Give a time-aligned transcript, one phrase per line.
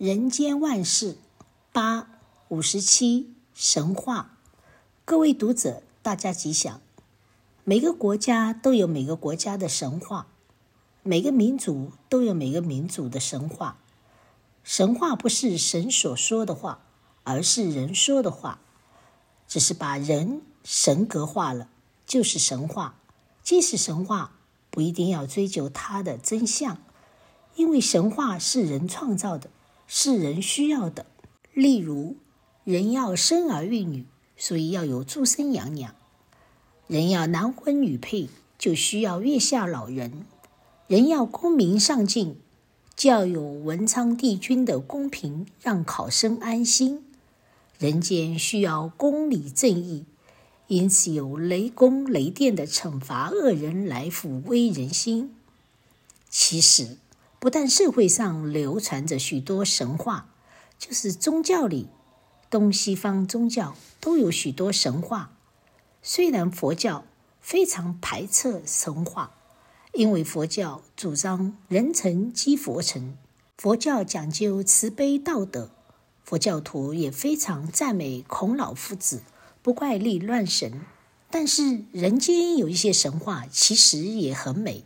[0.00, 1.18] 人间万事
[1.74, 2.08] 八
[2.48, 4.38] 五十七神话，
[5.04, 6.80] 各位读者，大家吉祥。
[7.64, 10.28] 每个国家都有每个国家的神话，
[11.02, 13.76] 每个民族都有每个民族的神话。
[14.64, 16.80] 神话不是神所说的话，
[17.24, 18.60] 而是人说的话，
[19.46, 21.68] 只是把人神格化了，
[22.06, 22.94] 就是神话。
[23.42, 24.32] 即使神话，
[24.70, 26.78] 不一定要追究它的真相，
[27.54, 29.50] 因为神话是人创造的。
[29.92, 31.04] 是人需要的，
[31.52, 32.14] 例如，
[32.62, 35.90] 人要生儿育女，所以要有注生娘娘；
[36.86, 40.24] 人要男婚女配，就需要月下老人；
[40.86, 42.36] 人要功名上进，
[42.94, 47.00] 就要有文昌帝君的公平，让考生安心；
[47.76, 50.04] 人间需要公理正义，
[50.68, 55.34] 因此有雷公雷电的惩罚恶人来抚慰人心。
[56.28, 56.98] 其实。
[57.40, 60.28] 不但社会上流传着许多神话，
[60.78, 61.88] 就是宗教里，
[62.50, 65.32] 东西方宗教都有许多神话。
[66.02, 67.06] 虽然佛教
[67.40, 69.32] 非常排斥神话，
[69.94, 73.16] 因为佛教主张人成即佛成，
[73.56, 75.70] 佛教讲究慈悲道德，
[76.22, 79.22] 佛教徒也非常赞美孔老夫子，
[79.62, 80.82] 不怪力乱神。
[81.30, 84.84] 但是人间有一些神话其实也很美，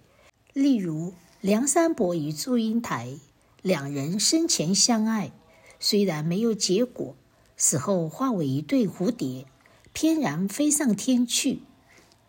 [0.52, 1.14] 例如。
[1.44, 3.18] 梁山伯与祝英台
[3.60, 5.30] 两人生前相爱，
[5.78, 7.14] 虽然没有结果，
[7.54, 9.44] 死后化为一对蝴蝶，
[9.92, 11.60] 翩然飞上天去。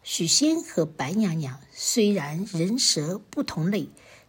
[0.04, 3.88] 许仙和白娘娘虽然人蛇不同类，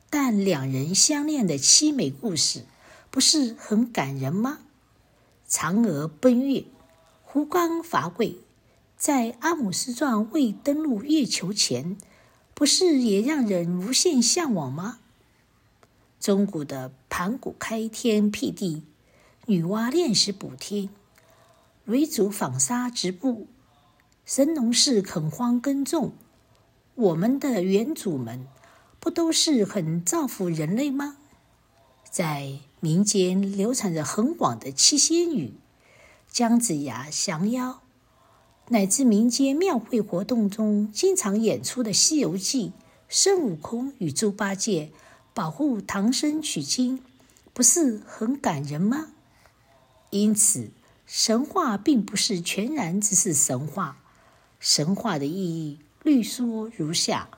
[0.08, 2.64] 但两人相恋的凄美故事，
[3.10, 4.60] 不是很感人吗？
[5.48, 6.62] 嫦娥奔月，
[7.24, 8.36] 胡刚伐桂，
[8.96, 11.98] 在阿姆斯壮未登陆月球前。
[12.56, 15.00] 不是也让人无限向往吗？
[16.18, 18.82] 中古的盘古开天辟地，
[19.44, 20.88] 女娲炼石补天，
[21.84, 23.46] 嫘祖纺纱织布，
[24.24, 26.14] 神农氏垦荒耕种，
[26.94, 28.46] 我们的远祖们
[28.98, 31.18] 不都是很造福人类吗？
[32.10, 35.52] 在民间流传着很广的七仙女，
[36.30, 37.82] 姜子牙降妖。
[38.68, 42.70] 乃至民间庙会活动中经常演出的《西游记》，
[43.08, 44.90] 孙悟空与猪八戒
[45.32, 47.00] 保护唐僧取经，
[47.52, 49.12] 不是很感人吗？
[50.10, 50.70] 因此，
[51.06, 53.98] 神话并不是全然只是神话。
[54.58, 57.28] 神话的意义略说如下：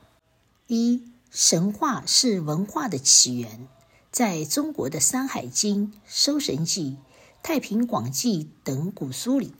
[0.65, 3.67] 一、神话是文化的起源，
[4.11, 6.91] 在中国的《山海经》《搜神记》
[7.43, 9.53] 《太平广记》等古书里。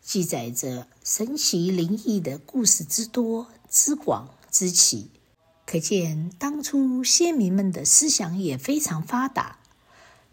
[0.00, 5.10] 记载着神奇灵异的故事之多、之广、之奇，
[5.66, 9.58] 可见当初先民们的思想也非常发达。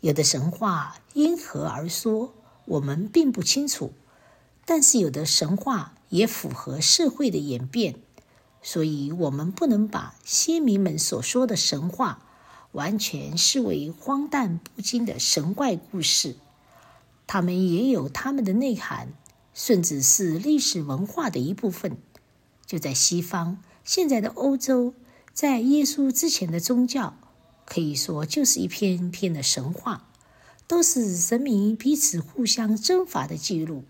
[0.02, 2.36] 有的神话因何而说，
[2.66, 3.94] 我们并不清楚；
[4.64, 7.96] 但是有的神话也符合社会的演变，
[8.62, 12.24] 所以我们不能把先民们所说的神话
[12.74, 16.36] 完全视为荒诞不经的神怪故事，
[17.26, 19.12] 他们也有他们的内涵。
[19.60, 21.98] 甚至是历史文化的一部分。
[22.66, 24.94] 就在西方，现在的欧洲，
[25.34, 27.18] 在耶稣之前的宗教，
[27.66, 30.08] 可以说就是一篇篇的神话，
[30.66, 33.84] 都是神明彼此互相征伐的记录。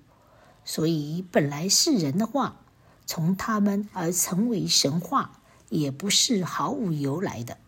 [0.66, 2.62] 所以，本来是人的话，
[3.06, 7.60] 从他们而成为神话，也不是毫无由来的。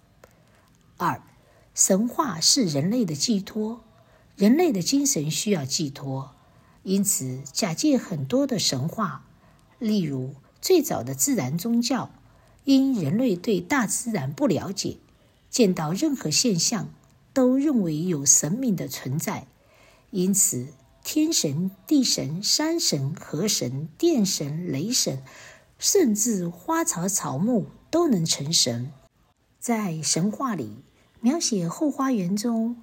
[0.97, 1.21] 二，
[1.75, 3.83] 神话是人类的寄托，
[4.35, 6.31] 人类的精神需要寄托。
[6.83, 9.25] 因此，假借很多的神话，
[9.77, 12.11] 例如最早的自然宗教，
[12.63, 14.97] 因人类对大自然不了解，
[15.49, 16.89] 见到任何现象
[17.33, 19.45] 都认为有神明的存在，
[20.09, 20.69] 因此
[21.03, 25.21] 天神、地神、山神、河神、电神、雷神，
[25.77, 28.91] 甚至花草草木都能成神。
[29.59, 30.77] 在神话里，
[31.19, 32.81] 描写后花园中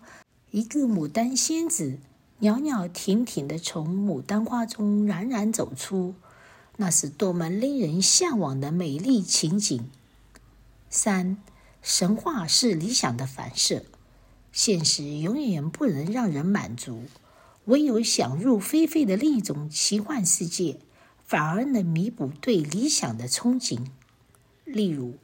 [0.52, 1.98] 一个牡丹仙子。
[2.40, 6.14] 袅袅婷婷地从牡丹花中冉冉走出，
[6.76, 9.90] 那是多么令人向往的美丽情景！
[10.88, 11.38] 三，
[11.82, 13.84] 神话是理想的反射，
[14.52, 17.02] 现实永远不能让人满足，
[17.64, 20.78] 唯有想入非非的另一种奇幻世界，
[21.24, 23.84] 反而能弥补对理想的憧憬。
[24.64, 25.14] 例如，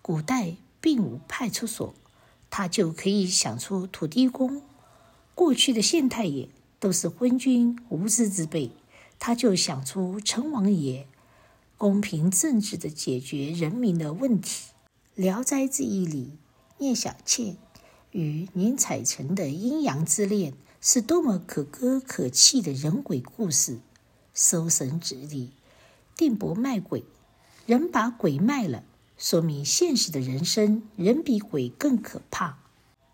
[0.00, 1.94] 古代并无派出所，
[2.48, 4.62] 他就可以想出土地公。
[5.34, 6.48] 过去的县太爷
[6.78, 8.70] 都是昏君无知之辈，
[9.18, 11.08] 他就想出成王爷，
[11.76, 14.70] 公平正直地解决人民的问题。
[15.20, 16.38] 《聊斋志异》里，
[16.78, 17.56] 聂小倩
[18.12, 23.80] 与宁采臣的阴阳之恋是多么可歌可泣的人鬼故事。
[24.32, 25.50] 搜神旨意，
[26.16, 27.04] 定伯卖鬼，
[27.66, 28.84] 人把鬼卖了，
[29.16, 32.58] 说明现实的人生人比鬼更可怕。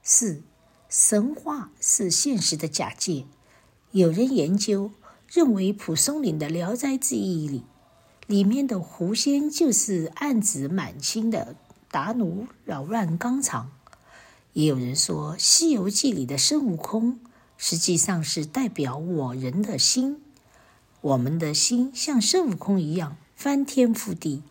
[0.03, 0.43] 四，
[0.91, 3.25] 神话是现实的假借。
[3.93, 4.91] 有人研究
[5.29, 7.63] 认为，蒲松龄的《聊斋志异》里，
[8.27, 11.55] 里面的狐仙就是暗指满清的
[11.93, 13.71] 韃虏扰乱纲常。
[14.53, 17.21] 也有人说，《西游记》里的孙悟空
[17.57, 20.21] 实际上是代表我人的心。
[21.03, 24.43] 我们的心像孙悟空一样翻天覆地、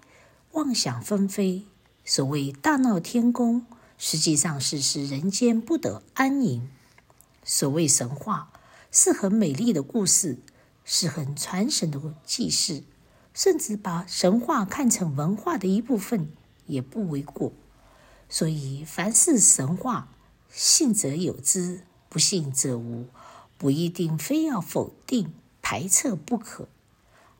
[0.53, 1.65] 妄想纷飞。
[2.05, 3.65] 所谓大闹天宫，
[3.99, 6.67] 实际上是使人间不得安宁。
[7.43, 8.51] 所谓神话，
[8.91, 10.39] 是很美丽的故事，
[10.85, 12.83] 是很传神的记事，
[13.33, 16.29] 甚至把神话看成文化的一部分，
[16.65, 17.51] 也不为过。
[18.29, 20.07] 所以，凡是神话，
[20.49, 23.07] 信则有之，不信则无，
[23.57, 26.69] 不一定非要否定、排斥不可。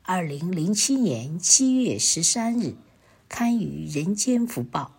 [0.02, 2.74] 二零零七年七月十三日，
[3.30, 4.92] 刊于《人间福报》。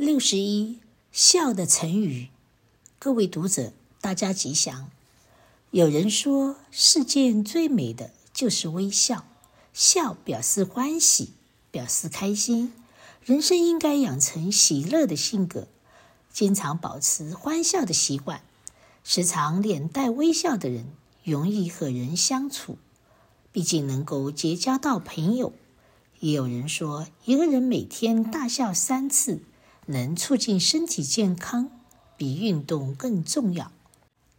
[0.00, 0.78] 六十一，
[1.12, 2.28] 笑的成语。
[2.98, 4.90] 各位读者，大家吉祥。
[5.72, 9.26] 有人说，世间最美的就是微笑，
[9.74, 11.32] 笑表示欢喜，
[11.70, 12.72] 表示开心。
[13.22, 15.68] 人生应该养成喜乐的性格，
[16.32, 18.40] 经常保持欢笑的习惯。
[19.04, 20.86] 时常脸带微笑的人，
[21.22, 22.78] 容易和人相处，
[23.52, 25.52] 毕竟能够结交到朋友。
[26.20, 29.42] 也有人说，一个人每天大笑三次，
[29.90, 31.68] 能促进身体健康，
[32.16, 33.72] 比运动更重要。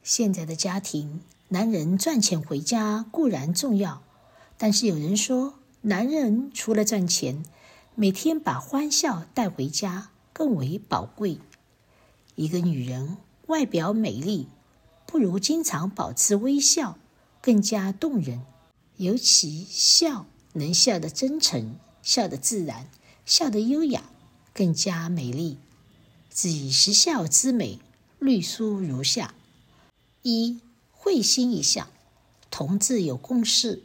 [0.02, 1.20] 现在的家庭，
[1.50, 4.02] 男人赚钱回家固然重要，
[4.58, 7.44] 但是有人说，男人除了赚钱，
[7.96, 11.40] 每天把欢笑带回家更为宝贵。
[12.36, 13.18] 一个女人
[13.48, 14.48] 外表美丽，
[15.06, 16.98] 不如经常保持微笑
[17.42, 18.42] 更加动人。
[18.96, 22.88] 尤其笑能笑得真诚、笑得自然、
[23.26, 24.04] 笑得优雅，
[24.62, 25.58] 更加美丽。
[26.30, 27.80] 自以时笑之美，
[28.20, 29.34] 略书如下：
[30.22, 30.60] 一、
[30.92, 31.88] 会心一笑，
[32.52, 33.82] 同志有共识，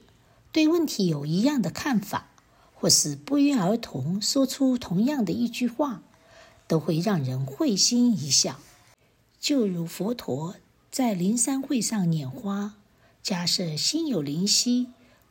[0.53, 2.29] 对问题有一样的看法。
[2.75, 6.03] 或是不约而同说出同样的一句话，
[6.69, 8.61] 都会让人会心一笑。
[9.41, 10.57] 就如佛陀
[10.91, 12.75] 在灵山会上拈花，
[13.23, 14.89] 假设心有灵犀，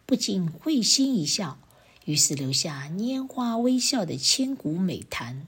[0.07, 1.59] 不禁会心一笑，
[2.05, 5.47] 于是留下拈花微笑的千古美谈。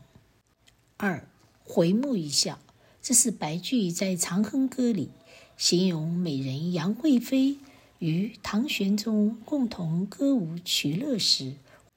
[0.98, 1.27] 二，
[1.63, 2.59] 回眸一笑，
[3.01, 5.12] 这是白居易在《长恨歌》里
[5.56, 7.57] 形容美人杨贵妃
[8.00, 11.54] 与唐玄宗共同歌舞取乐时。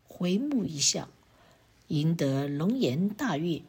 [0.06, 1.08] 回眸一笑，
[1.88, 3.62] 赢得龙颜大悦，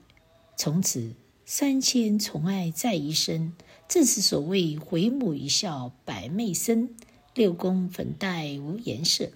[0.57, 1.13] 从此
[1.45, 3.53] 三千宠爱在一身，
[3.87, 6.93] 正是所谓回眸一笑百媚生，
[7.33, 9.29] 六宫粉黛无颜色。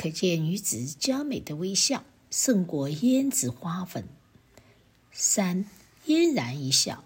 [0.00, 4.08] 可见女子娇美的微笑胜过胭脂花粉。
[5.12, 5.66] 三，
[6.06, 7.04] 嫣然一笑，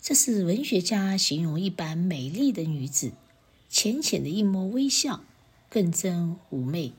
[0.00, 3.10] 这是文学家形容一般美丽的女子，
[3.68, 5.24] 浅浅的一抹微笑，
[5.68, 6.92] 更增妩媚。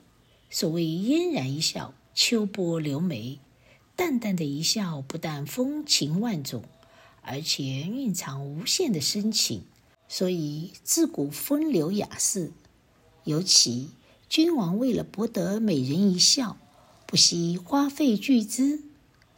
[0.50, 3.38] 所谓嫣然一笑，秋波流眉；
[3.96, 6.64] 淡淡的一笑，不但风情万种，
[7.22, 9.64] 而且蕴藏无限的深情。
[10.06, 12.52] 所以自古风流雅士，
[13.24, 13.88] 尤其
[14.34, 16.56] 君王为了博得美人一笑，
[17.06, 18.82] 不惜花费巨资，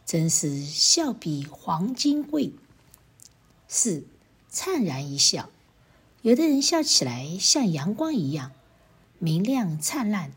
[0.07, 2.51] 真是笑比黄金贵。
[3.67, 4.07] 四，
[4.49, 5.51] 灿然一笑，
[6.23, 8.53] 有的人笑起来像阳光一样
[9.19, 10.31] 明亮灿烂。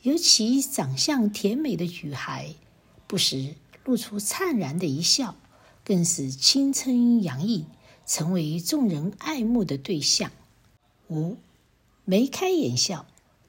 [0.00, 2.54] 尤其长相甜美的女孩，
[3.06, 5.36] 不时露出灿然的一笑，
[5.84, 7.66] 更是青春洋溢，
[8.06, 10.32] 成为众人爱慕的对象。
[11.10, 11.36] 五，
[12.06, 13.04] 眉开眼笑，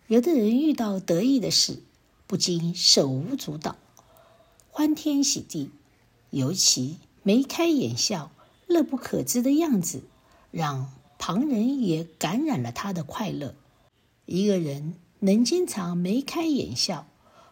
[0.07, 1.81] 有的人遇到得意的事，
[2.25, 3.75] 不禁手舞足蹈，
[4.71, 5.71] 欢天喜地，
[6.29, 8.31] 尤其眉开眼笑、
[8.67, 10.03] 乐不可支的样子，
[10.51, 13.55] 让旁人也感染了他的快乐。
[14.25, 14.95] 一个人。
[15.19, 17.07] 能经常眉开眼笑，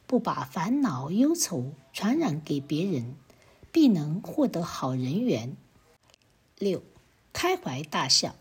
[0.05, 3.15] 不把烦恼忧愁传染给别人，
[3.71, 5.57] 必能获得好人缘。
[6.59, 6.83] 六，
[7.33, 8.35] 开怀大笑。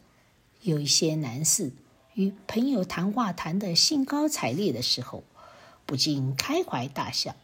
[0.61, 1.73] 有一些男士
[2.15, 5.25] 与朋友谈话谈得兴高采烈的时候，
[5.85, 7.37] 不禁开怀大笑。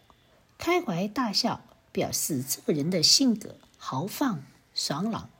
[0.58, 1.62] 开怀大笑
[1.92, 4.42] 表示这个人的性格豪放
[4.74, 5.30] 爽朗，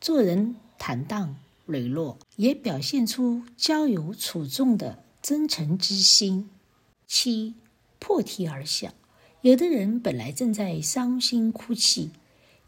[0.00, 5.04] 做人坦荡磊落，也表现出交友处众的。
[5.22, 6.48] 真诚之心。
[7.06, 7.54] 七，
[7.98, 8.94] 破涕而笑。
[9.42, 12.10] 有的人本来正在伤心哭泣，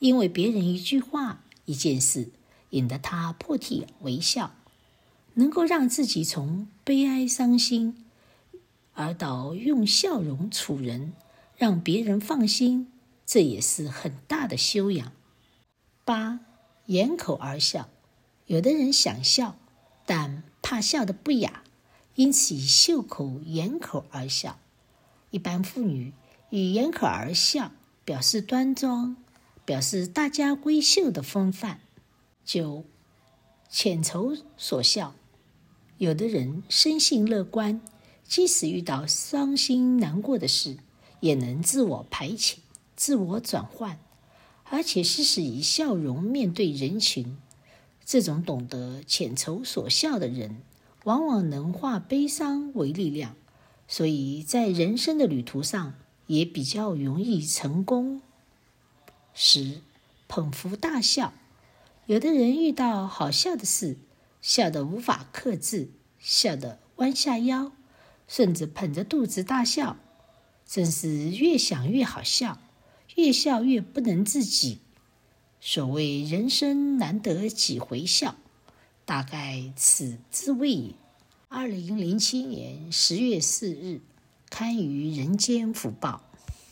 [0.01, 2.31] 因为别人一句话、一件事
[2.69, 4.55] 引得他破涕为笑，
[5.35, 8.05] 能够让自己从悲哀伤心，
[8.93, 11.15] 而到用笑容处人，
[11.57, 12.93] 让别人放心，
[13.25, 15.13] 这也是很大的修养。
[16.05, 16.41] 八，
[16.87, 17.89] 掩口而笑。
[18.47, 19.57] 有的人想笑，
[20.05, 21.63] 但怕笑得不雅，
[22.17, 24.59] 因此以袖口掩口而笑。
[25.31, 26.13] 一般妇女
[26.51, 27.73] 以掩口而笑，
[28.05, 29.17] 表示端庄，
[29.65, 31.81] 表示大家闺秀的风范。
[32.45, 32.85] 九，
[33.71, 35.15] 浅愁所笑。
[36.03, 37.81] 有的人生性乐观，
[38.27, 40.79] 即使遇到伤心难过的事，
[41.21, 42.57] 也能自我排遣、
[42.97, 44.01] 自我转换，
[44.65, 47.37] 而且时时以笑容面对人群。
[48.05, 50.63] 这种懂得浅愁所笑的人，
[51.05, 53.37] 往往能化悲伤为力量，
[53.87, 55.95] 所以在人生的旅途上
[56.27, 58.21] 也比较容易成功。
[59.33, 59.83] 十，
[60.27, 61.33] 捧腹大笑。
[62.07, 63.99] 有的人遇到好笑的事，
[64.43, 67.73] 笑得无法克制，笑得弯下腰，
[68.29, 69.97] 甚至捧着肚子大笑，
[70.67, 72.59] 真是越想越好笑，
[73.15, 74.81] 越笑越不能自己。
[75.61, 78.35] 所谓人生难得几回笑，
[79.05, 80.95] 大概此滋味也。
[81.49, 84.01] 二零零七年十月四日，
[84.51, 86.25] 刊于《人间福报》。